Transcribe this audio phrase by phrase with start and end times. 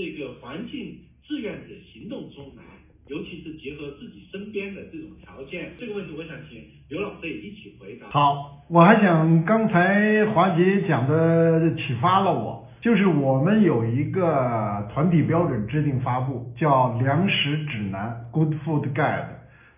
[0.00, 0.96] 这个环境
[1.28, 2.62] 志愿者行动中来，
[3.08, 8.08] 尤其是结合自己身边的这种条件，这个问题我想请刘老师也一起回答。
[8.08, 19.26] 好，我还想刚才华杰讲的启发了我，就是我们有一个团体标准制定发布，叫粮食指南 （Good Food Guide），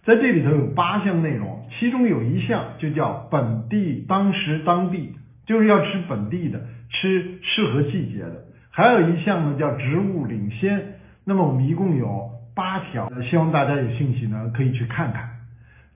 [0.04, 5.16] 在这里头有八项内容，其中有一项就叫本地当时当地，
[5.46, 8.46] 就是要吃本地的，吃适合季节的。
[8.73, 10.95] 还有一项呢叫植物领先。
[11.25, 15.29] 那么我们一共有八条，希望大家有兴趣呢可以去看看。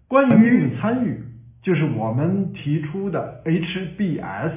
[0.06, 1.18] 关于参与，
[1.62, 4.52] 就是我们提出的 HBS，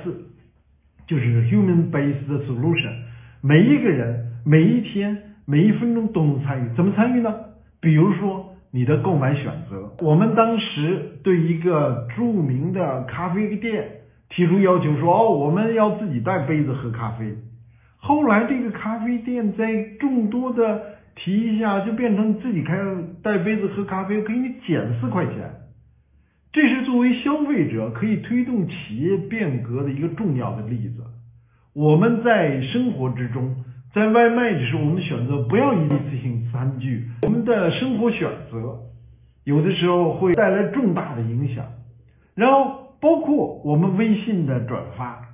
[1.08, 2.94] 就是 Human Based Solution，
[3.42, 7.34] 每一个人每一天每一分钟都能参与，怎么参与呢？
[7.82, 13.90] 比如说你的购买选择，我们当时对一个著名的咖啡店
[14.30, 17.34] 提出要求说，哦，我们要自己带杯子喝咖啡。
[18.02, 20.82] 后来这个咖啡店在众多的
[21.16, 22.78] 提议下，就变成自己开
[23.22, 25.52] 带杯子喝咖啡，给你减四块钱。
[26.52, 31.04] 这是作为消费者可以推动企业变革的一个重要的例子。
[31.74, 33.56] 我们在生活之中，
[33.94, 37.06] 在外卖的时候，我们选择不要一次性餐具。
[37.24, 38.80] 我们的生活选择
[39.44, 41.66] 有的时候会带来重大的影响。
[42.34, 45.29] 然后包括我们微信的转发。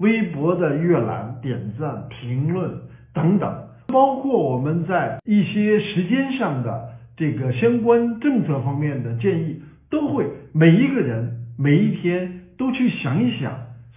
[0.00, 2.70] 微博的阅览、点赞、评论
[3.12, 13.52] 等等，包括我们在一些时间上的这个相关政策方面的建议，都会每一个人每一天都去想一想、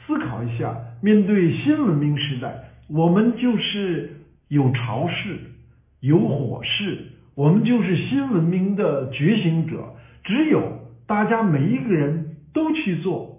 [0.05, 0.75] 思考一下。
[1.01, 2.53] 面对新文明时代，
[2.89, 4.09] 我们就是
[4.49, 5.37] 有潮势、
[6.01, 6.97] 有火势，
[7.35, 9.93] 我们就是新文明的觉醒者。
[10.23, 10.61] 只有
[11.05, 13.29] 大家每一个人都去做。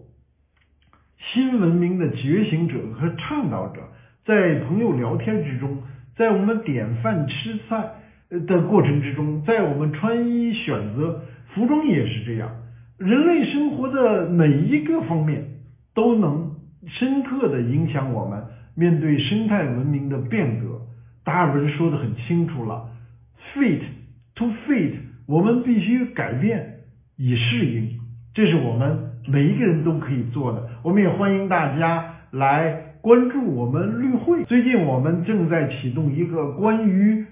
[1.33, 3.81] 新文明的觉醒者和倡导者，
[4.25, 5.83] 在朋友聊天之中，
[6.17, 7.89] 在我们点饭吃菜
[8.47, 11.23] 的过程之中，在我们穿衣选择
[11.55, 12.51] 服装也是这样。
[12.99, 15.45] 人类生活的每一个方面
[15.95, 16.53] 都能
[16.87, 18.45] 深刻的影响我们
[18.77, 20.81] 面对生态文明的变革。
[21.25, 22.91] 达尔文说的很清楚了
[23.55, 23.81] ，fit
[24.37, 24.93] to fit，
[25.27, 26.81] 我们必须改变
[27.17, 27.99] 以适应，
[28.35, 29.14] 这是我们。
[29.27, 34.45] 每一个人都可以做的，我们也欢迎大家来关注我们绿会。
[34.45, 37.25] 最近我们正在启动一个关于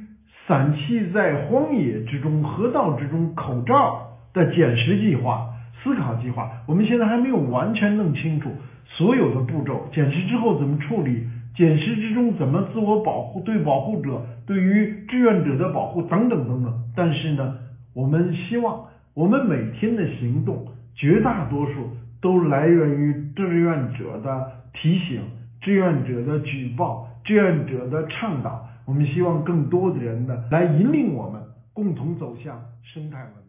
[0.47, 5.47] 散弃在荒野之中、河道之中口罩的捡拾计划、
[5.83, 6.51] 思考计划。
[6.67, 8.49] 我们现在还没有完全弄清楚
[8.87, 16.73] 所有的步骤，捡拾之后怎么处理，捡拾之中怎么自我保护，对保护者、对于志愿者的保护等等等等。
[16.97, 17.55] 但是呢，
[17.95, 20.67] 我们希望我们每天的行动。
[20.95, 25.23] 绝大多数都来源于志愿者的提醒、
[25.61, 28.69] 志愿者的举报、志愿者的倡导。
[28.85, 31.41] 我们希望更多的人呢来引领我们，
[31.73, 33.42] 共同走向生态文明。